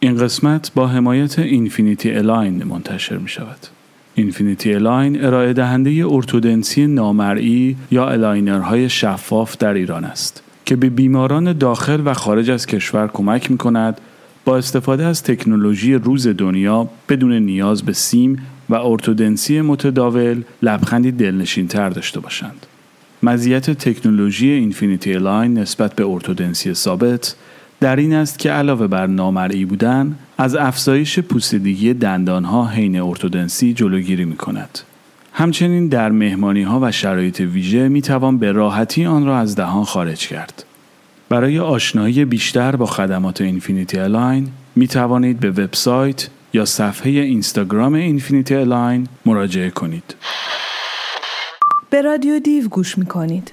این 0.00 0.16
قسمت 0.16 0.72
با 0.74 0.86
حمایت 0.86 1.38
Infinity 1.38 2.10
Align 2.12 2.64
منتشر 2.64 3.16
می 3.16 3.28
شود. 3.28 3.66
Infinity 4.14 4.74
Align 4.74 5.24
ارائه 5.24 5.52
دهنده 5.52 6.04
ارتودنسی 6.08 6.86
نامرئی 6.86 7.76
یا 7.90 8.08
aligner 8.08 8.70
های 8.70 8.88
شفاف 8.88 9.56
در 9.56 9.74
ایران 9.74 10.04
است 10.04 10.42
که 10.64 10.76
به 10.76 10.90
بیماران 10.90 11.52
داخل 11.52 12.02
و 12.04 12.14
خارج 12.14 12.50
از 12.50 12.66
کشور 12.66 13.08
کمک 13.08 13.50
می 13.50 13.58
کند 13.58 14.00
با 14.44 14.56
استفاده 14.56 15.04
از 15.04 15.22
تکنولوژی 15.22 15.94
روز 15.94 16.28
دنیا 16.28 16.88
بدون 17.08 17.32
نیاز 17.32 17.82
به 17.82 17.92
سیم 17.92 18.42
و 18.68 18.74
ارتودنسی 18.74 19.60
متداول 19.60 20.42
لبخندی 20.62 21.12
دلنشین 21.12 21.68
تر 21.68 21.90
داشته 21.90 22.20
باشند. 22.20 22.66
مزیت 23.22 23.70
تکنولوژی 23.70 24.50
Infinity 24.50 25.14
Align 25.14 25.58
نسبت 25.58 25.94
به 25.94 26.06
ارتودنسی 26.06 26.74
ثابت 26.74 27.36
در 27.80 27.96
این 27.96 28.14
است 28.14 28.38
که 28.38 28.50
علاوه 28.50 28.86
بر 28.86 29.06
نامرئی 29.06 29.64
بودن 29.64 30.18
از 30.38 30.54
افزایش 30.54 31.18
پوسیدگی 31.18 31.94
دندانها 31.94 32.66
حین 32.66 33.00
ارتودنسی 33.00 33.74
جلوگیری 33.74 34.24
می 34.24 34.36
کند. 34.36 34.78
همچنین 35.32 35.88
در 35.88 36.10
مهمانی 36.10 36.62
ها 36.62 36.80
و 36.82 36.92
شرایط 36.92 37.40
ویژه 37.40 37.88
می 37.88 38.02
توان 38.02 38.38
به 38.38 38.52
راحتی 38.52 39.06
آن 39.06 39.26
را 39.26 39.38
از 39.38 39.56
دهان 39.56 39.84
خارج 39.84 40.28
کرد. 40.28 40.64
برای 41.28 41.58
آشنایی 41.58 42.24
بیشتر 42.24 42.76
با 42.76 42.86
خدمات 42.86 43.40
Infinity 43.40 43.98
Align 43.98 44.48
می 44.76 44.88
توانید 44.88 45.40
به 45.40 45.50
وبسایت 45.50 46.28
یا 46.52 46.64
صفحه 46.64 47.10
اینستاگرام 47.10 47.94
Infinity 47.94 48.54
Align 48.54 49.08
مراجعه 49.26 49.70
کنید. 49.70 50.14
به 51.90 52.02
رادیو 52.02 52.38
دیو 52.38 52.68
گوش 52.68 52.98
می 52.98 53.06
کنید. 53.06 53.52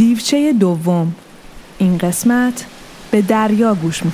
دیوچه 0.00 0.52
دوم. 0.52 1.14
این 1.78 1.98
قسمت 1.98 2.64
به 3.10 3.22
دریا 3.22 3.74
گوش 3.74 4.04
می 4.04 4.12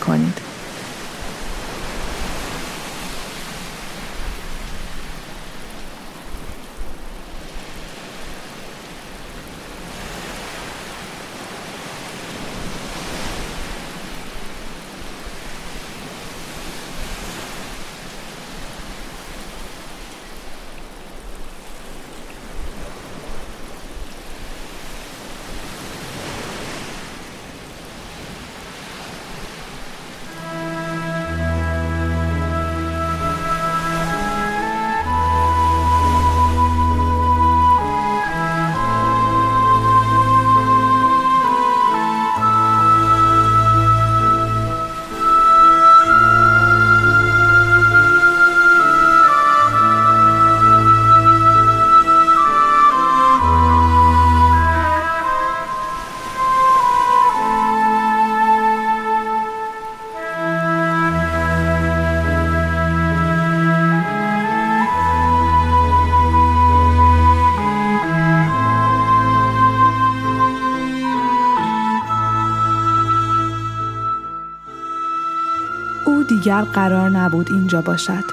قرار 76.72 77.10
نبود 77.10 77.52
اینجا 77.52 77.82
باشد. 77.82 78.24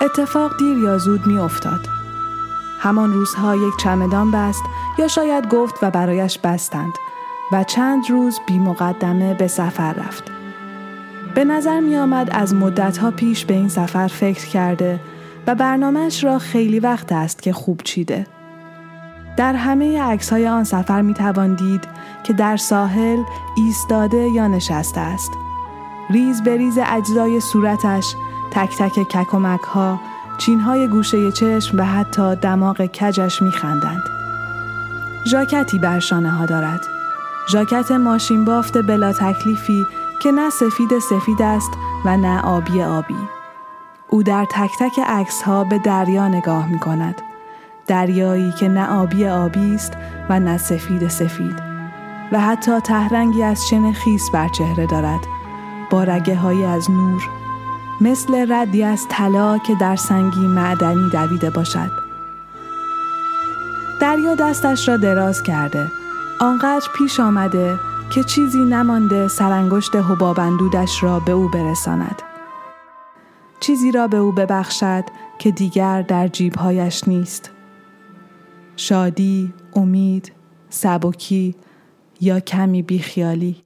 اتفاق 0.00 0.56
دیر 0.58 0.78
یا 0.78 0.98
زود 0.98 1.26
می 1.26 1.38
افتاد. 1.38 1.88
همان 2.78 3.12
روزها 3.12 3.56
یک 3.56 3.76
چمدان 3.78 4.30
بست 4.30 4.62
یا 4.98 5.08
شاید 5.08 5.48
گفت 5.48 5.74
و 5.82 5.90
برایش 5.90 6.38
بستند 6.38 6.92
و 7.52 7.64
چند 7.64 8.10
روز 8.10 8.40
بی 8.46 8.58
مقدمه 8.58 9.34
به 9.34 9.46
سفر 9.46 9.92
رفت. 9.92 10.24
به 11.34 11.44
نظر 11.44 11.80
می 11.80 11.96
آمد 11.96 12.28
از 12.32 12.54
مدتها 12.54 13.10
پیش 13.10 13.44
به 13.44 13.54
این 13.54 13.68
سفر 13.68 14.08
فکر 14.08 14.46
کرده 14.46 15.00
و 15.46 15.54
برنامهش 15.54 16.24
را 16.24 16.38
خیلی 16.38 16.80
وقت 16.80 17.12
است 17.12 17.42
که 17.42 17.52
خوب 17.52 17.80
چیده. 17.84 18.26
در 19.36 19.54
همه 19.54 20.02
عکس 20.02 20.32
آن 20.32 20.64
سفر 20.64 21.02
می 21.02 21.14
توان 21.14 21.54
دید 21.54 21.84
که 22.24 22.32
در 22.32 22.56
ساحل 22.56 23.22
ایستاده 23.56 24.28
یا 24.28 24.48
نشسته 24.48 25.00
است. 25.00 25.30
ریز 26.10 26.42
به 26.42 26.56
ریز 26.56 26.78
اجزای 26.86 27.40
صورتش 27.40 28.14
تک 28.50 28.76
تک 28.78 29.08
ککمک 29.08 29.60
ها 29.60 30.00
چین 30.38 30.60
های 30.60 30.88
گوشه 30.88 31.32
چشم 31.32 31.80
و 31.80 31.82
حتی 31.82 32.36
دماغ 32.36 32.86
کجش 32.86 33.42
میخندند. 33.42 34.02
ژاکتی 35.26 35.78
بر 35.78 35.98
شانه 35.98 36.30
ها 36.30 36.46
دارد. 36.46 36.80
ژاکت 37.48 37.90
ماشین 37.90 38.44
بافت 38.44 38.78
بلا 38.78 39.12
تکلیفی 39.12 39.86
که 40.22 40.32
نه 40.32 40.50
سفید 40.50 40.98
سفید 40.98 41.42
است 41.42 41.70
و 42.04 42.16
نه 42.16 42.40
آبی 42.40 42.82
آبی. 42.82 43.28
او 44.08 44.22
در 44.22 44.46
تک 44.50 44.70
تک 44.80 45.00
عکس 45.06 45.42
ها 45.42 45.64
به 45.64 45.78
دریا 45.78 46.28
نگاه 46.28 46.68
می 46.68 46.78
کند. 46.78 47.22
دریایی 47.86 48.52
که 48.52 48.68
نه 48.68 48.88
آبی 48.88 49.26
آبی 49.26 49.74
است 49.74 49.92
و 50.28 50.40
نه 50.40 50.58
سفید 50.58 51.08
سفید 51.08 51.62
و 52.32 52.40
حتی 52.40 52.80
تهرنگی 52.80 53.42
از 53.42 53.68
شن 53.68 53.92
خیس 53.92 54.30
بر 54.30 54.48
چهره 54.48 54.86
دارد 54.86 55.20
با 55.96 56.04
رگه 56.04 56.36
های 56.36 56.64
از 56.64 56.90
نور 56.90 57.22
مثل 58.00 58.52
ردی 58.52 58.82
از 58.82 59.06
طلا 59.08 59.58
که 59.58 59.74
در 59.74 59.96
سنگی 59.96 60.46
معدنی 60.46 61.10
دویده 61.10 61.50
باشد. 61.50 61.90
دریا 64.00 64.34
دستش 64.34 64.88
را 64.88 64.96
دراز 64.96 65.42
کرده 65.42 65.92
آنقدر 66.40 66.88
پیش 66.98 67.20
آمده 67.20 67.78
که 68.10 68.24
چیزی 68.24 68.58
نمانده 68.58 69.28
سرانگشت 69.28 69.96
حبابندودش 69.96 71.02
را 71.02 71.20
به 71.20 71.32
او 71.32 71.48
برساند. 71.48 72.22
چیزی 73.60 73.92
را 73.92 74.08
به 74.08 74.16
او 74.16 74.32
ببخشد 74.32 75.04
که 75.38 75.50
دیگر 75.50 76.02
در 76.02 76.28
جیبهایش 76.28 77.08
نیست. 77.08 77.50
شادی، 78.76 79.54
امید، 79.74 80.32
سبکی 80.68 81.54
یا 82.20 82.40
کمی 82.40 82.82
بیخیالی. 82.82 83.65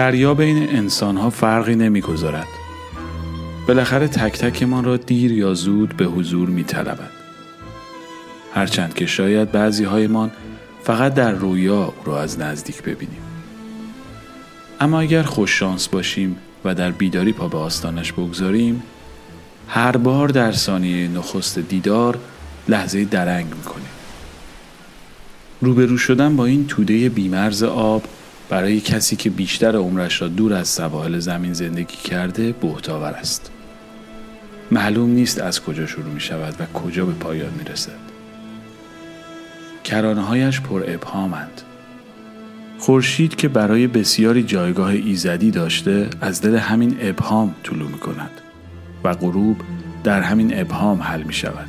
دریا 0.00 0.34
بین 0.34 0.76
انسان 0.76 1.16
ها 1.16 1.30
فرقی 1.30 1.74
نمی‌گذارد. 1.74 2.46
بالاخره 3.68 4.08
تک 4.08 4.38
تکمان 4.38 4.84
را 4.84 4.96
دیر 4.96 5.32
یا 5.32 5.54
زود 5.54 5.96
به 5.96 6.04
حضور 6.04 6.48
می 6.48 6.64
طلبد. 6.64 7.10
هرچند 8.54 8.94
که 8.94 9.06
شاید 9.06 9.52
بعضی 9.52 9.84
هایمان 9.84 10.30
فقط 10.82 11.14
در 11.14 11.32
رویا 11.32 11.84
او 11.84 11.92
را 12.04 12.20
از 12.20 12.38
نزدیک 12.38 12.82
ببینیم. 12.82 13.20
اما 14.80 15.00
اگر 15.00 15.22
خوش 15.22 15.58
شانس 15.58 15.88
باشیم 15.88 16.36
و 16.64 16.74
در 16.74 16.90
بیداری 16.90 17.32
پا 17.32 17.48
به 17.48 17.58
آستانش 17.58 18.12
بگذاریم 18.12 18.82
هر 19.68 19.96
بار 19.96 20.28
در 20.28 20.52
ثانیه 20.52 21.08
نخست 21.08 21.58
دیدار 21.58 22.18
لحظه 22.68 23.04
درنگ 23.04 23.46
می‌کنیم 23.46 23.90
روبرو 25.60 25.98
شدن 25.98 26.36
با 26.36 26.46
این 26.46 26.66
توده 26.66 27.08
بیمرز 27.08 27.62
آب 27.62 28.02
برای 28.50 28.80
کسی 28.80 29.16
که 29.16 29.30
بیشتر 29.30 29.76
عمرش 29.76 30.22
را 30.22 30.28
دور 30.28 30.52
از 30.52 30.68
سواحل 30.68 31.18
زمین 31.18 31.52
زندگی 31.52 31.96
کرده 31.96 32.52
بهتاور 32.52 33.10
است. 33.10 33.50
معلوم 34.70 35.10
نیست 35.10 35.40
از 35.40 35.62
کجا 35.62 35.86
شروع 35.86 36.12
می 36.14 36.20
شود 36.20 36.54
و 36.60 36.78
کجا 36.78 37.06
به 37.06 37.12
پایان 37.12 37.52
می 37.58 37.64
رسد. 37.64 37.98
کرانه 39.84 40.20
هایش 40.20 40.60
پر 40.60 40.82
ابهامند. 40.86 41.62
خورشید 42.78 43.36
که 43.36 43.48
برای 43.48 43.86
بسیاری 43.86 44.42
جایگاه 44.42 44.90
ایزدی 44.90 45.50
داشته 45.50 46.10
از 46.20 46.40
دل 46.40 46.56
همین 46.56 46.96
ابهام 47.00 47.54
طلوع 47.62 47.90
می 47.90 47.98
کند 47.98 48.30
و 49.04 49.14
غروب 49.14 49.56
در 50.04 50.22
همین 50.22 50.60
ابهام 50.60 51.02
حل 51.02 51.22
می 51.22 51.32
شود. 51.32 51.68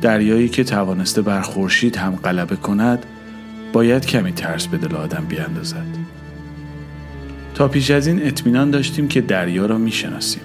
دریایی 0.00 0.48
که 0.48 0.64
توانسته 0.64 1.22
بر 1.22 1.40
خورشید 1.40 1.96
هم 1.96 2.16
غلبه 2.16 2.56
کند 2.56 3.06
باید 3.76 4.06
کمی 4.06 4.32
ترس 4.32 4.66
به 4.66 4.78
دل 4.78 4.96
آدم 4.96 5.24
بیاندازد. 5.28 5.86
تا 7.54 7.68
پیش 7.68 7.90
از 7.90 8.06
این 8.06 8.26
اطمینان 8.26 8.70
داشتیم 8.70 9.08
که 9.08 9.20
دریا 9.20 9.66
را 9.66 9.78
می‌شناسیم. 9.78 10.42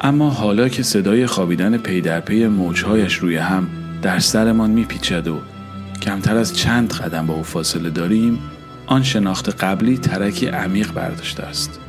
اما 0.00 0.30
حالا 0.30 0.68
که 0.68 0.82
صدای 0.82 1.26
خوابیدن 1.26 1.78
پی 1.78 2.00
در 2.00 2.20
پی 2.20 2.46
موجهایش 2.46 3.14
روی 3.14 3.36
هم 3.36 3.66
در 4.02 4.18
سرمان 4.18 4.70
میپیچد 4.70 5.28
و 5.28 5.38
کمتر 6.02 6.36
از 6.36 6.56
چند 6.56 6.92
قدم 6.92 7.26
با 7.26 7.34
او 7.34 7.42
فاصله 7.42 7.90
داریم 7.90 8.38
آن 8.86 9.02
شناخت 9.02 9.64
قبلی 9.64 9.98
ترکی 9.98 10.46
عمیق 10.46 10.92
برداشته 10.92 11.42
است. 11.42 11.80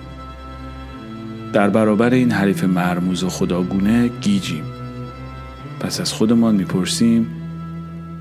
در 1.54 1.70
برابر 1.70 2.14
این 2.14 2.32
حریف 2.32 2.64
مرموز 2.64 3.24
و 3.24 3.30
خداگونه 3.30 4.08
گیجیم. 4.08 4.64
پس 5.80 6.00
از 6.00 6.14
خودمان 6.14 6.56
می‌پرسیم 6.56 7.43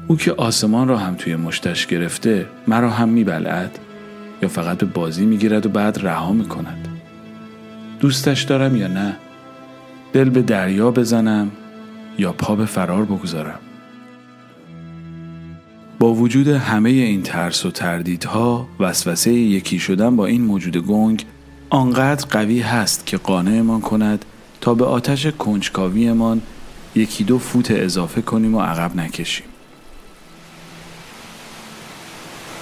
او 0.09 0.17
که 0.17 0.33
آسمان 0.33 0.89
را 0.89 0.99
هم 0.99 1.15
توی 1.15 1.37
مشتش 1.37 1.87
گرفته 1.87 2.47
مرا 2.67 2.91
هم 2.91 3.09
میبلعد 3.09 3.79
یا 4.43 4.49
فقط 4.49 4.79
به 4.79 4.87
بازی 4.87 5.27
می‌گیرد 5.27 5.67
و 5.67 5.69
بعد 5.69 5.99
رها 6.03 6.33
می‌کند. 6.33 6.89
دوستش 8.01 8.43
دارم 8.43 8.77
یا 8.77 8.89
نه؟ 8.89 9.17
دل 10.13 10.31
به 10.31 10.43
دریا 10.43 10.91
بزنم 10.91 11.51
یا 12.19 12.33
پا 12.33 12.57
به 12.57 12.67
فرار 12.67 13.05
بگذارم؟ 13.05 13.59
با 15.99 16.15
وجود 16.15 16.49
همه 16.49 16.91
این 16.91 17.23
ترس 17.23 17.67
و 17.67 17.71
تردیدها 17.71 18.69
وسوسه 18.81 19.33
یکی 19.33 19.79
شدن 19.79 20.17
با 20.17 20.27
این 20.27 20.43
موجود 20.43 20.77
گنگ 20.77 21.25
آنقدر 21.71 22.27
قوی 22.31 22.61
هست 22.61 23.07
که 23.07 23.17
قانعمان 23.17 23.81
کند 23.81 24.25
تا 24.61 24.75
به 24.75 24.85
آتش 24.85 25.27
کنجکاویمان 25.27 26.43
یکی 26.95 27.25
دو 27.25 27.39
فوت 27.39 27.71
اضافه 27.71 28.23
کنیم 28.23 28.55
و 28.55 28.61
عقب 28.61 28.97
نکشیم. 28.97 29.47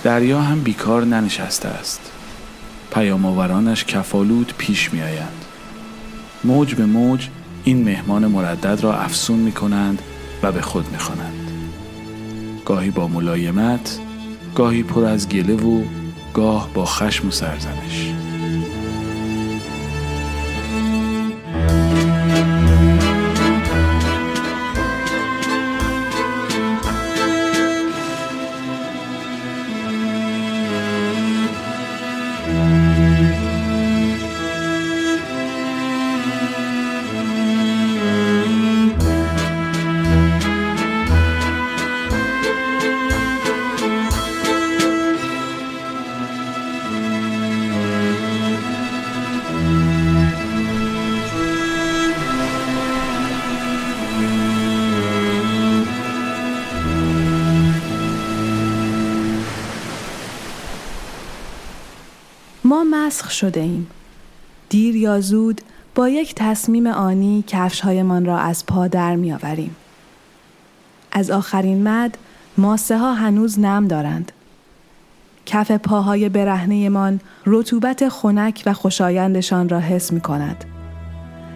دریا 0.03 0.41
هم 0.41 0.61
بیکار 0.61 1.05
ننشسته 1.05 1.69
است 1.69 2.13
پیامآورانش 2.95 3.85
کفالود 3.85 4.55
پیش 4.59 4.93
می 4.93 5.03
آیند. 5.03 5.45
موج 6.45 6.75
به 6.75 6.87
موج 6.87 7.29
این 7.65 7.85
مهمان 7.85 8.27
مردد 8.27 8.81
را 8.83 8.99
افسون 8.99 9.39
می 9.39 9.53
کنند 9.53 10.03
و 10.43 10.53
به 10.53 10.61
خود 10.61 10.93
می 10.93 10.99
خوانند. 10.99 11.51
گاهی 12.65 12.91
با 12.91 13.09
ملایمت 13.09 13.99
گاهی 14.55 14.83
پر 14.83 15.05
از 15.05 15.29
گله 15.29 15.55
و 15.55 15.83
گاه 16.35 16.69
با 16.75 16.85
خشم 16.85 17.29
و 17.29 17.31
سرزنش 17.31 18.13
مسخ 63.11 63.31
شده 63.31 63.61
ایم. 63.61 63.87
دیر 64.69 64.97
یا 64.97 65.21
زود 65.21 65.61
با 65.95 66.09
یک 66.09 66.35
تصمیم 66.35 66.87
آنی 66.87 67.45
کفشهایمان 67.47 68.25
را 68.25 68.39
از 68.39 68.67
پا 68.67 68.89
در 68.89 69.17
می 69.17 69.33
آوریم. 69.33 69.77
از 71.13 71.31
آخرین 71.31 71.89
مد 71.89 72.19
ماسه 72.59 72.99
ها 72.99 73.15
هنوز 73.15 73.59
نم 73.59 73.89
دارند. 73.89 74.33
کف 75.47 75.71
پاهای 75.71 76.29
برهنهمان 76.29 77.21
رطوبت 77.47 78.09
خنک 78.09 78.63
و 78.67 78.73
خوشایندشان 78.73 79.69
را 79.69 79.81
حس 79.81 80.13
می 80.13 80.21
کند. 80.21 80.65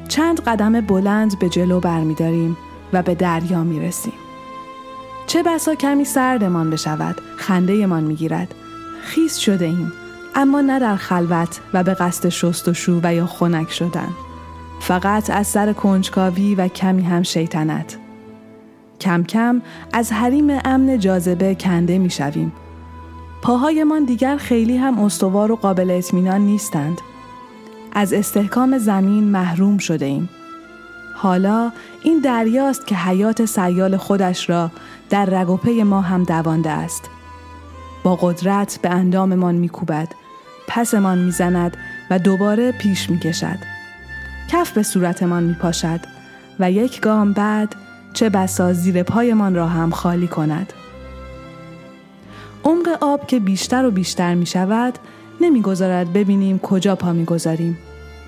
چند 0.09 0.41
قدم 0.41 0.81
بلند 0.81 1.39
به 1.39 1.49
جلو 1.49 1.81
برمیداریم 1.81 2.56
و 2.93 3.03
به 3.03 3.15
دریا 3.15 3.65
می 3.65 3.81
رسیم. 3.81 4.12
چه 5.27 5.43
بسا 5.43 5.75
کمی 5.75 6.05
سردمان 6.05 6.71
بشود، 6.71 7.21
من 7.89 8.05
می 8.05 8.15
گیرد. 8.15 8.55
خیس 9.03 9.37
شده 9.37 9.65
ایم. 9.65 9.93
اما 10.34 10.60
نه 10.60 10.78
در 10.78 10.96
خلوت 10.96 11.60
و 11.75 11.82
به 11.82 11.94
قصد 11.94 12.28
شست 12.28 12.69
و 12.69 12.75
شو 12.75 13.00
و 13.02 13.14
یا 13.14 13.26
خنک 13.26 13.70
شدن 13.70 14.08
فقط 14.81 15.31
از 15.31 15.46
سر 15.46 15.72
کنجکاوی 15.72 16.54
و 16.54 16.69
کمی 16.69 17.02
هم 17.02 17.22
شیطنت 17.22 17.96
کم 19.00 19.25
کم 19.25 19.62
از 19.92 20.12
حریم 20.12 20.58
امن 20.64 20.98
جاذبه 20.98 21.54
کنده 21.54 21.98
می 21.98 22.10
شویم. 22.10 22.52
پاهایمان 23.42 24.04
دیگر 24.04 24.36
خیلی 24.36 24.76
هم 24.76 24.98
استوار 24.98 25.52
و 25.52 25.56
قابل 25.56 25.90
اطمینان 25.90 26.40
نیستند. 26.40 27.00
از 27.92 28.12
استحکام 28.12 28.78
زمین 28.78 29.25
محروم 29.25 29.78
شده 29.78 30.06
ایم. 30.06 30.28
حالا 31.16 31.72
این 32.02 32.20
دریاست 32.20 32.86
که 32.86 32.94
حیات 32.94 33.44
سیال 33.44 33.96
خودش 33.96 34.50
را 34.50 34.70
در 35.10 35.25
رگ 35.25 35.81
ما 35.81 36.00
هم 36.00 36.22
دوانده 36.22 36.70
است. 36.70 37.10
با 38.04 38.16
قدرت 38.16 38.78
به 38.82 38.90
انداممان 38.90 39.55
میکوبد 39.55 40.08
پسمان 40.69 41.19
می‌زند 41.19 41.77
و 42.11 42.19
دوباره 42.19 42.73
پیش 42.73 43.11
می‌کشد 43.11 43.59
کف 44.49 44.71
به 44.71 44.83
صورتمان 44.83 45.43
میپاشد 45.43 46.01
و 46.59 46.71
یک 46.71 47.01
گام 47.01 47.33
بعد 47.33 47.75
چه 48.13 48.29
بسا 48.29 48.73
زیر 48.73 49.03
پایمان 49.03 49.55
را 49.55 49.69
هم 49.69 49.91
خالی 49.91 50.29
کند 50.29 50.73
عمق 52.65 52.99
آب 53.01 53.27
که 53.27 53.41
بیشتر 53.41 53.85
و 53.85 53.91
بیشتر 53.91 54.35
می 54.35 54.47
شود 54.47 54.99
نمی‌گذارد 55.41 56.13
ببینیم 56.13 56.59
کجا 56.59 56.97
پا 56.97 57.13
می‌گذاریم 57.13 57.79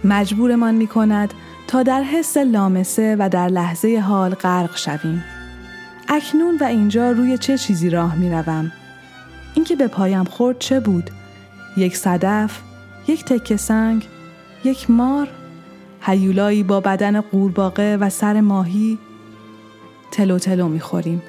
مجبورمان 0.04 0.74
می 0.74 0.86
کند 0.86 1.34
تا 1.66 1.82
در 1.82 2.02
حس 2.02 2.36
لامسه 2.36 3.16
و 3.18 3.28
در 3.28 3.48
لحظه 3.48 3.98
حال 3.98 4.34
غرق 4.34 4.76
شویم 4.76 5.24
اکنون 6.08 6.58
و 6.60 6.64
اینجا 6.64 7.10
روی 7.10 7.38
چه 7.38 7.58
چیزی 7.58 7.90
راه 7.90 8.14
می 8.14 8.30
روم؟ 8.30 8.72
اینکه 9.54 9.76
به 9.76 9.88
پایم 9.88 10.24
خورد 10.24 10.58
چه 10.58 10.80
بود؟ 10.80 11.10
یک 11.76 11.96
صدف، 11.96 12.60
یک 13.08 13.24
تکه 13.24 13.56
سنگ، 13.56 14.08
یک 14.64 14.90
مار، 14.90 15.28
هیولایی 16.00 16.62
با 16.62 16.80
بدن 16.80 17.20
قورباغه 17.20 17.96
و 17.96 18.10
سر 18.10 18.40
ماهی 18.40 18.98
تلو 20.10 20.38
تلو 20.38 20.68
می‌خوریم. 20.68 21.22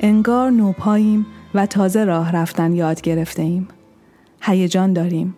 انگار 0.00 0.50
نوپاییم 0.50 1.26
و 1.54 1.66
تازه 1.66 2.04
راه 2.04 2.32
رفتن 2.32 2.72
یاد 2.72 3.00
گرفته 3.00 3.42
ایم. 3.42 3.68
هیجان 4.42 4.92
داریم 4.92 5.34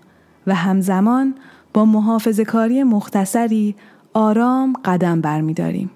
و 0.47 0.55
همزمان 0.55 1.35
با 1.75 1.85
محافظ 1.85 2.41
کاری 2.41 2.83
مختصری 2.83 3.75
آرام 4.14 4.73
قدم 4.85 5.21
برمیداریم. 5.21 5.91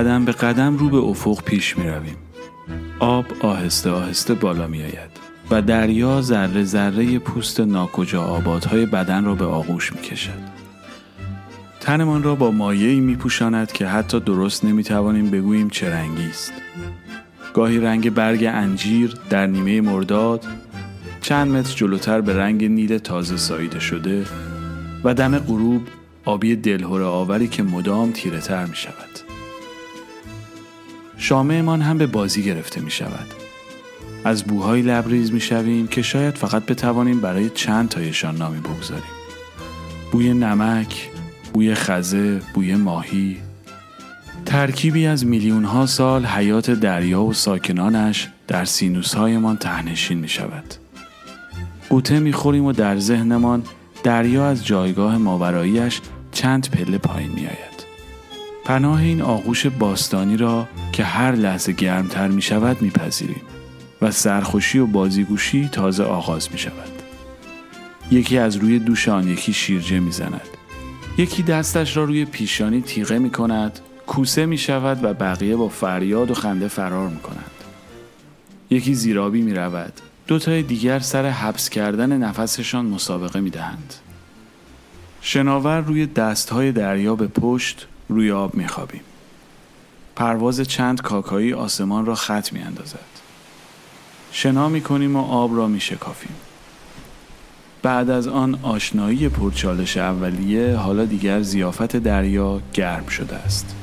قدم 0.00 0.24
به 0.24 0.32
قدم 0.32 0.76
رو 0.76 0.88
به 0.88 0.96
افق 0.96 1.42
پیش 1.44 1.78
می 1.78 1.88
رویم. 1.88 2.16
آب 2.98 3.24
آهسته 3.40 3.90
آهسته 3.90 4.34
بالا 4.34 4.66
می 4.66 4.82
آید 4.82 5.10
و 5.50 5.62
دریا 5.62 6.22
ذره 6.22 6.64
ذره 6.64 7.18
پوست 7.18 7.60
ناکجا 7.60 8.22
آبادهای 8.22 8.86
بدن 8.86 9.24
را 9.24 9.34
به 9.34 9.44
آغوش 9.44 9.92
می 9.92 10.00
کشد. 10.00 10.30
تنمان 11.80 12.22
را 12.22 12.34
با 12.34 12.50
مایعی 12.50 13.00
می 13.00 13.16
پوشاند 13.16 13.72
که 13.72 13.86
حتی 13.86 14.20
درست 14.20 14.64
نمی 14.64 14.82
توانیم 14.82 15.30
بگوییم 15.30 15.70
چه 15.70 15.90
رنگی 15.94 16.26
است. 16.26 16.52
گاهی 17.54 17.78
رنگ 17.78 18.10
برگ 18.10 18.44
انجیر 18.44 19.14
در 19.30 19.46
نیمه 19.46 19.80
مرداد 19.80 20.46
چند 21.20 21.50
متر 21.50 21.74
جلوتر 21.74 22.20
به 22.20 22.36
رنگ 22.36 22.64
نیل 22.64 22.98
تازه 22.98 23.36
ساییده 23.36 23.80
شده 23.80 24.24
و 25.04 25.14
دم 25.14 25.38
غروب 25.38 25.82
آبی 26.24 26.56
دلهور 26.56 27.02
آوری 27.02 27.48
که 27.48 27.62
مدام 27.62 28.12
تیره 28.12 28.40
تر 28.40 28.66
می 28.66 28.76
شود. 28.76 29.29
شامهمان 31.20 31.82
هم 31.82 31.98
به 31.98 32.06
بازی 32.06 32.42
گرفته 32.42 32.80
می 32.80 32.90
شود. 32.90 33.26
از 34.24 34.44
بوهای 34.44 34.82
لبریز 34.82 35.32
می 35.32 35.40
شویم 35.40 35.86
که 35.86 36.02
شاید 36.02 36.34
فقط 36.34 36.66
بتوانیم 36.66 37.20
برای 37.20 37.50
چند 37.50 37.88
تایشان 37.88 38.36
نامی 38.36 38.60
بگذاریم. 38.60 39.10
بوی 40.12 40.34
نمک، 40.34 41.08
بوی 41.52 41.74
خزه، 41.74 42.40
بوی 42.54 42.74
ماهی، 42.74 43.36
ترکیبی 44.46 45.06
از 45.06 45.26
میلیون 45.26 45.64
ها 45.64 45.86
سال 45.86 46.26
حیات 46.26 46.70
دریا 46.70 47.22
و 47.22 47.32
ساکنانش 47.32 48.28
در 48.48 48.64
سینوس 48.64 49.14
هایمان 49.14 49.56
تهنشین 49.56 50.18
می 50.18 50.28
شود. 50.28 50.74
قوطه 51.88 52.18
می 52.18 52.32
خوریم 52.32 52.64
و 52.64 52.72
در 52.72 52.98
ذهنمان 52.98 53.62
دریا 54.02 54.48
از 54.48 54.66
جایگاه 54.66 55.18
ماوراییش 55.18 56.00
چند 56.32 56.70
پله 56.70 56.98
پایین 56.98 57.32
می 57.32 57.46
آید. 57.46 57.69
پناه 58.70 59.00
این 59.00 59.22
آغوش 59.22 59.66
باستانی 59.66 60.36
را 60.36 60.68
که 60.92 61.04
هر 61.04 61.32
لحظه 61.32 61.72
گرمتر 61.72 62.28
می 62.28 62.42
شود 62.42 62.82
می 62.82 62.90
پذیریم 62.90 63.42
و 64.02 64.10
سرخوشی 64.10 64.78
و 64.78 64.86
بازیگوشی 64.86 65.68
تازه 65.68 66.04
آغاز 66.04 66.52
می 66.52 66.58
شود. 66.58 67.02
یکی 68.10 68.38
از 68.38 68.56
روی 68.56 68.78
دوش 68.78 69.08
آن 69.08 69.28
یکی 69.28 69.52
شیرجه 69.52 70.00
می 70.00 70.12
زند. 70.12 70.48
یکی 71.18 71.42
دستش 71.42 71.96
را 71.96 72.04
روی 72.04 72.24
پیشانی 72.24 72.80
تیغه 72.80 73.18
می 73.18 73.30
کند 73.30 73.80
کوسه 74.06 74.46
می 74.46 74.58
شود 74.58 75.04
و 75.04 75.14
بقیه 75.14 75.56
با 75.56 75.68
فریاد 75.68 76.30
و 76.30 76.34
خنده 76.34 76.68
فرار 76.68 77.08
می 77.08 77.20
کنند. 77.20 77.50
یکی 78.70 78.94
زیرابی 78.94 79.42
می 79.42 79.54
رود. 79.54 79.92
دو 80.26 80.38
تای 80.38 80.62
دیگر 80.62 80.98
سر 80.98 81.26
حبس 81.26 81.68
کردن 81.68 82.16
نفسشان 82.16 82.86
مسابقه 82.86 83.40
می 83.40 83.50
دهند. 83.50 83.94
شناور 85.20 85.80
روی 85.80 86.06
دستهای 86.06 86.72
دریا 86.72 87.16
به 87.16 87.26
پشت 87.26 87.86
روی 88.10 88.30
آب 88.30 88.54
می 88.54 88.68
خوابیم. 88.68 89.00
پرواز 90.16 90.60
چند 90.60 91.02
کاکایی 91.02 91.52
آسمان 91.52 92.06
را 92.06 92.14
خط 92.14 92.52
می 92.52 92.60
اندازد. 92.60 92.98
شنا 94.32 94.68
می 94.68 94.80
کنیم 94.80 95.16
و 95.16 95.20
آب 95.20 95.56
را 95.56 95.66
می 95.66 95.80
شکافیم. 95.80 96.34
بعد 97.82 98.10
از 98.10 98.28
آن 98.28 98.58
آشنایی 98.62 99.28
پرچالش 99.28 99.96
اولیه 99.96 100.76
حالا 100.76 101.04
دیگر 101.04 101.42
زیافت 101.42 101.96
دریا 101.96 102.60
گرم 102.74 103.06
شده 103.06 103.36
است. 103.36 103.74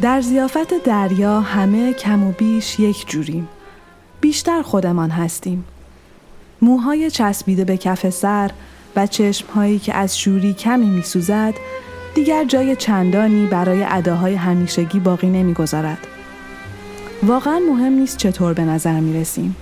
در 0.00 0.20
زیافت 0.20 0.84
دریا 0.84 1.40
همه 1.40 1.92
کم 1.92 2.24
و 2.24 2.32
بیش 2.32 2.80
یک 2.80 3.08
جوریم. 3.08 3.48
بیشتر 4.20 4.62
خودمان 4.62 5.10
هستیم. 5.10 5.64
موهای 6.62 7.10
چسبیده 7.10 7.64
به 7.64 7.76
کف 7.76 8.10
سر 8.10 8.50
و 8.96 9.06
چشمهایی 9.06 9.78
که 9.78 9.94
از 9.94 10.18
شوری 10.18 10.54
کمی 10.54 10.86
می 10.86 11.02
سوزد 11.02 11.54
دیگر 12.14 12.44
جای 12.44 12.76
چندانی 12.76 13.46
برای 13.46 13.84
اداهای 13.88 14.34
همیشگی 14.34 15.00
باقی 15.00 15.26
نمی‌گذارد. 15.26 16.06
واقعا 17.22 17.58
مهم 17.58 17.92
نیست 17.92 18.16
چطور 18.16 18.54
به 18.54 18.64
نظر 18.64 19.00
می 19.00 19.20
رسیم. 19.20 19.56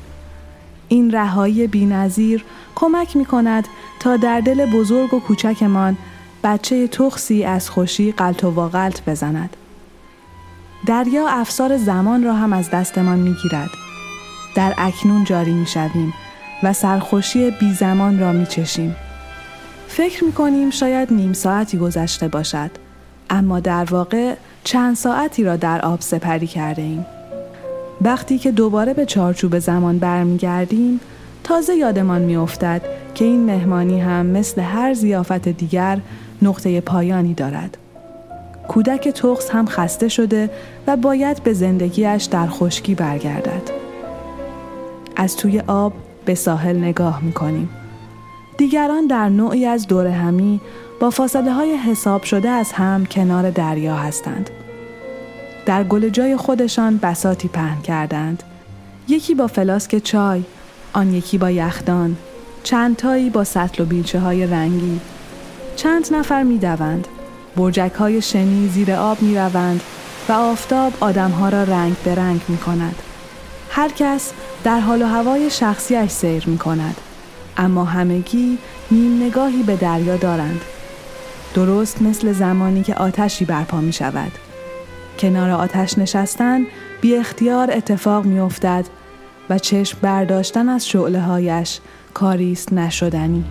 این 0.88 1.10
رهایی 1.10 1.66
بینظیر 1.66 2.44
کمک 2.74 3.16
می 3.16 3.24
کند 3.24 3.68
تا 4.00 4.16
در 4.16 4.40
دل 4.40 4.66
بزرگ 4.66 5.14
و 5.14 5.20
کوچکمان 5.20 5.96
بچه 6.44 6.88
تخصی 6.88 7.44
از 7.44 7.70
خوشی 7.70 8.12
قلط 8.12 8.44
و 8.44 8.50
واقلت 8.50 9.04
بزند. 9.04 9.56
دریا 10.86 11.28
افسار 11.28 11.76
زمان 11.76 12.24
را 12.24 12.34
هم 12.34 12.52
از 12.52 12.70
دستمان 12.70 13.18
می 13.18 13.34
گیرد. 13.42 13.70
در 14.54 14.74
اکنون 14.78 15.24
جاری 15.24 15.52
می 15.52 15.66
شویم 15.66 16.14
و 16.62 16.72
سرخوشی 16.72 17.50
بی 17.50 17.72
زمان 17.72 18.18
را 18.18 18.32
می 18.32 18.46
چشیم. 18.46 18.96
فکر 19.88 20.24
می 20.24 20.32
کنیم 20.32 20.70
شاید 20.70 21.12
نیم 21.12 21.32
ساعتی 21.32 21.78
گذشته 21.78 22.28
باشد 22.28 22.70
اما 23.30 23.60
در 23.60 23.84
واقع 23.84 24.34
چند 24.64 24.96
ساعتی 24.96 25.44
را 25.44 25.56
در 25.56 25.80
آب 25.80 26.00
سپری 26.00 26.46
کرده 26.46 26.82
ایم. 26.82 27.06
وقتی 28.00 28.38
که 28.38 28.50
دوباره 28.50 28.94
به 28.94 29.06
چارچوب 29.06 29.58
زمان 29.58 29.98
برمیگردیم 29.98 31.00
تازه 31.44 31.74
یادمان 31.74 32.22
میافتد 32.22 32.82
که 33.14 33.24
این 33.24 33.44
مهمانی 33.44 34.00
هم 34.00 34.26
مثل 34.26 34.60
هر 34.60 34.94
زیافت 34.94 35.48
دیگر 35.48 36.00
نقطه 36.42 36.80
پایانی 36.80 37.34
دارد. 37.34 37.78
کودک 38.68 39.08
تخس 39.08 39.50
هم 39.50 39.66
خسته 39.66 40.08
شده 40.08 40.50
و 40.86 40.96
باید 40.96 41.42
به 41.42 41.52
زندگیش 41.52 42.24
در 42.24 42.46
خشکی 42.46 42.94
برگردد. 42.94 43.70
از 45.16 45.36
توی 45.36 45.62
آب 45.66 45.92
به 46.24 46.34
ساحل 46.34 46.76
نگاه 46.76 47.24
می 47.24 47.32
کنیم. 47.32 47.70
دیگران 48.58 49.06
در 49.06 49.28
نوعی 49.28 49.66
از 49.66 49.86
دور 49.86 50.06
همی 50.06 50.60
با 51.00 51.10
فاصله 51.10 51.52
های 51.52 51.76
حساب 51.76 52.22
شده 52.22 52.48
از 52.48 52.72
هم 52.72 53.06
کنار 53.06 53.50
دریا 53.50 53.94
هستند. 53.94 54.50
در 55.66 55.84
گل 55.84 56.08
جای 56.08 56.36
خودشان 56.36 56.98
بساتی 56.98 57.48
پهن 57.48 57.82
کردند. 57.82 58.42
یکی 59.08 59.34
با 59.34 59.46
فلاسک 59.46 59.98
چای، 59.98 60.42
آن 60.92 61.14
یکی 61.14 61.38
با 61.38 61.50
یخدان، 61.50 62.16
چند 62.62 62.96
تایی 62.96 63.30
با 63.30 63.44
سطل 63.44 63.82
و 63.82 63.86
بیلچه 63.86 64.20
های 64.20 64.46
رنگی. 64.46 65.00
چند 65.76 66.14
نفر 66.14 66.42
می 66.42 66.58
دوند. 66.58 67.08
برجک 67.56 67.92
های 67.98 68.22
شنی 68.22 68.68
زیر 68.68 68.92
آب 68.92 69.22
می 69.22 69.36
روند 69.36 69.80
و 70.28 70.32
آفتاب 70.32 70.92
آدمها 71.00 71.48
را 71.48 71.62
رنگ 71.62 71.96
به 72.04 72.14
رنگ 72.14 72.40
می 72.48 72.58
کند. 72.58 73.02
هر 73.70 73.88
کس 73.88 74.32
در 74.64 74.80
حال 74.80 75.02
و 75.02 75.06
هوای 75.06 75.50
شخصیش 75.50 76.10
سیر 76.10 76.44
می 76.46 76.58
کند. 76.58 76.96
اما 77.56 77.84
همگی 77.84 78.58
نیم 78.90 79.22
نگاهی 79.22 79.62
به 79.62 79.76
دریا 79.76 80.16
دارند. 80.16 80.60
درست 81.54 82.02
مثل 82.02 82.32
زمانی 82.32 82.82
که 82.82 82.94
آتشی 82.94 83.44
برپا 83.44 83.80
می 83.80 83.92
شود. 83.92 84.32
کنار 85.18 85.50
آتش 85.50 85.98
نشستن 85.98 86.66
بی 87.00 87.16
اختیار 87.16 87.70
اتفاق 87.70 88.24
می 88.24 88.38
افتد 88.38 88.84
و 89.50 89.58
چشم 89.58 89.98
برداشتن 90.02 90.68
از 90.68 90.88
شعله 90.88 91.20
هایش 91.20 91.80
کاریست 92.14 92.72
نشدنی. 92.72 93.44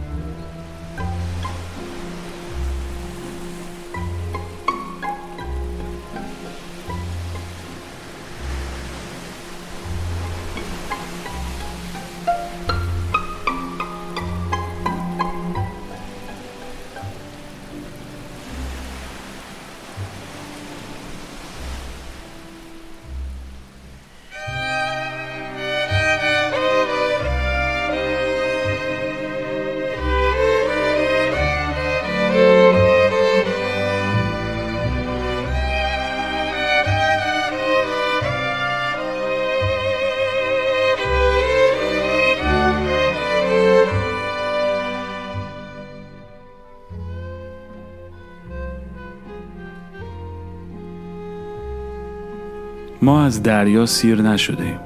ما 53.05 53.25
از 53.25 53.43
دریا 53.43 53.85
سیر 53.85 54.21
نشده 54.21 54.63
ایم 54.63 54.79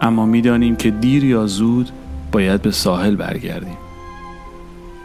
اما 0.00 0.26
می‌دانیم 0.26 0.76
که 0.76 0.90
دیر 0.90 1.24
یا 1.24 1.46
زود 1.46 1.90
باید 2.32 2.62
به 2.62 2.70
ساحل 2.70 3.16
برگردیم 3.16 3.76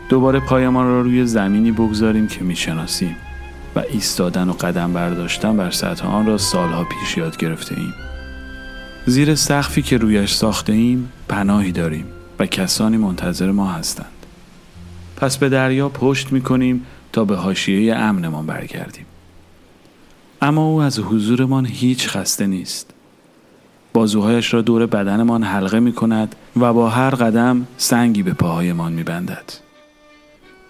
دوباره 0.09 0.39
پایمان 0.39 0.87
را 0.87 1.01
روی 1.01 1.25
زمینی 1.25 1.71
بگذاریم 1.71 2.27
که 2.27 2.43
می‌شناسیم 2.43 3.15
و 3.75 3.83
ایستادن 3.91 4.49
و 4.49 4.53
قدم 4.53 4.93
برداشتن 4.93 5.57
بر 5.57 5.71
سطح 5.71 6.07
آن 6.07 6.25
را 6.25 6.37
سالها 6.37 6.83
پیش 6.83 7.17
یاد 7.17 7.37
گرفته 7.37 7.77
ایم. 7.77 7.93
زیر 9.05 9.35
سقفی 9.35 9.81
که 9.81 9.97
رویش 9.97 10.33
ساخته 10.33 10.73
ایم 10.73 11.11
پناهی 11.29 11.71
داریم 11.71 12.05
و 12.39 12.45
کسانی 12.45 12.97
منتظر 12.97 13.51
ما 13.51 13.71
هستند. 13.71 14.25
پس 15.15 15.37
به 15.37 15.49
دریا 15.49 15.89
پشت 15.89 16.31
می 16.31 16.41
کنیم 16.41 16.85
تا 17.13 17.25
به 17.25 17.35
حاشیه 17.35 17.95
امنمان 17.95 18.45
برگردیم. 18.45 19.05
اما 20.41 20.65
او 20.65 20.81
از 20.81 20.99
حضورمان 20.99 21.65
هیچ 21.65 22.07
خسته 22.07 22.47
نیست. 22.47 22.93
بازوهایش 23.93 24.53
را 24.53 24.61
دور 24.61 24.85
بدنمان 24.85 25.43
حلقه 25.43 25.79
می 25.79 25.93
کند 25.93 26.35
و 26.59 26.73
با 26.73 26.89
هر 26.89 27.09
قدم 27.09 27.67
سنگی 27.77 28.23
به 28.23 28.33
پاهایمان 28.33 28.93
می 28.93 29.03
بندد. 29.03 29.53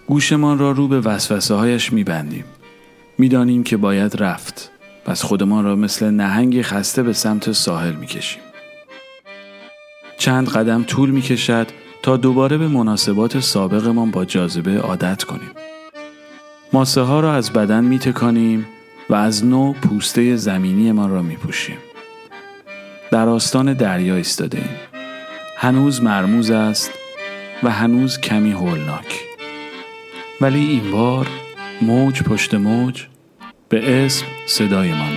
گوشمان 0.06 0.58
را 0.58 0.70
رو 0.70 0.88
به 0.88 1.00
وسوسه 1.00 1.54
هایش 1.54 1.92
می 1.92 2.04
بندیم. 2.04 2.44
می‌دانیم 3.18 3.62
که 3.62 3.76
باید 3.76 4.22
رفت 4.22 4.70
پس 5.04 5.22
خودمان 5.22 5.64
را 5.64 5.76
مثل 5.76 6.10
نهنگ 6.10 6.62
خسته 6.62 7.02
به 7.02 7.12
سمت 7.12 7.52
ساحل 7.52 7.92
می 7.92 8.06
کشیم. 8.06 8.42
چند 10.18 10.48
قدم 10.48 10.84
طول 10.84 11.10
می 11.10 11.22
کشد 11.22 11.66
تا 12.02 12.16
دوباره 12.16 12.58
به 12.58 12.68
مناسبات 12.68 13.40
سابقمان 13.40 14.10
با 14.10 14.24
جاذبه 14.24 14.78
عادت 14.78 15.24
کنیم. 15.24 15.50
ماسه 16.72 17.00
ها 17.00 17.20
را 17.20 17.34
از 17.34 17.52
بدن 17.52 17.84
می 17.84 17.98
تکانیم 17.98 18.66
و 19.10 19.14
از 19.14 19.44
نو 19.44 19.72
پوسته 19.72 20.36
زمینی 20.36 20.92
ما 20.92 21.06
را 21.06 21.22
می 21.22 21.36
پوشیم. 21.36 21.78
در 23.10 23.28
آستان 23.28 23.72
دریا 23.72 24.16
ایستاده 24.16 24.58
ایم. 24.58 24.76
هنوز 25.56 26.02
مرموز 26.02 26.50
است 26.50 26.92
و 27.62 27.70
هنوز 27.70 28.20
کمی 28.20 28.52
هولناک. 28.52 29.24
ولی 30.40 30.66
این 30.66 30.90
بار 30.90 31.26
موج 31.82 32.22
پشت 32.22 32.54
موج 32.54 33.06
به 33.68 34.04
اسم 34.04 34.26
صدایمان 34.46 35.16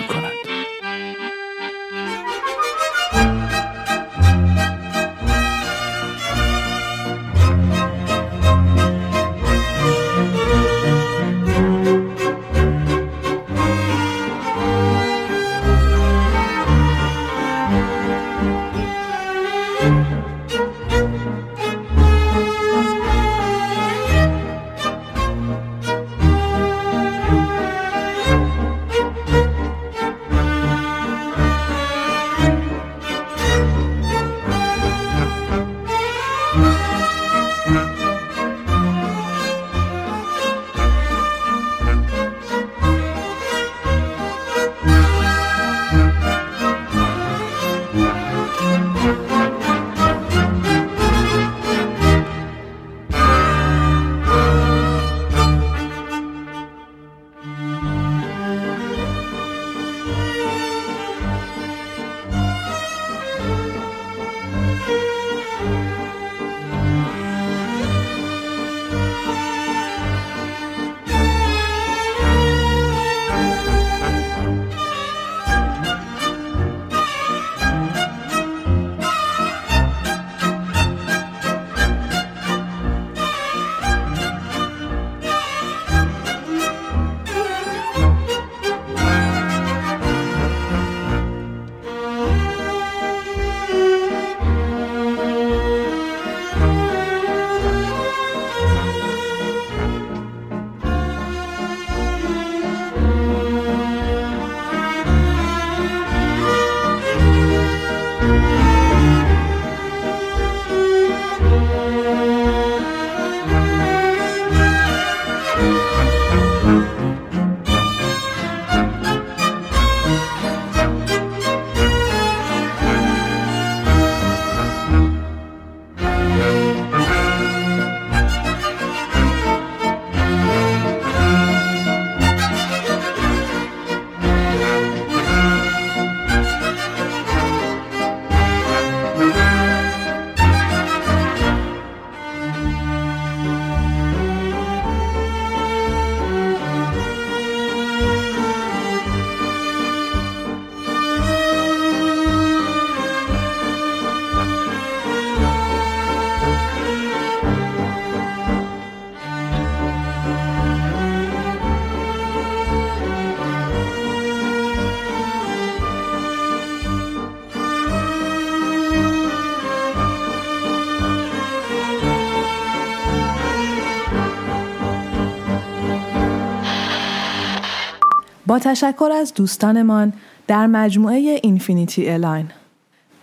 با 178.51 178.59
تشکر 178.59 179.09
از 179.13 179.33
دوستانمان 179.33 180.13
در 180.47 180.67
مجموعه 180.67 181.39
اینفینیتی 181.43 182.09
الاین 182.09 182.49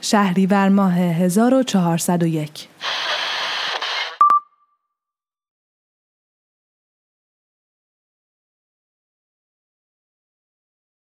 شهریور 0.00 0.68
ماه 0.68 0.94
1401 0.94 2.68